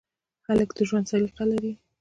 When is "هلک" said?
0.47-0.69